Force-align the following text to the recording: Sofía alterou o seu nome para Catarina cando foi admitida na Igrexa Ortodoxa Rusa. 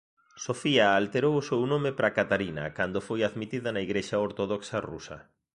Sofía 0.45 0.85
alterou 0.99 1.33
o 1.37 1.45
seu 1.49 1.61
nome 1.73 1.91
para 1.97 2.15
Catarina 2.17 2.65
cando 2.77 3.05
foi 3.07 3.19
admitida 3.23 3.69
na 3.71 3.83
Igrexa 3.87 4.21
Ortodoxa 4.27 4.77
Rusa. 4.89 5.17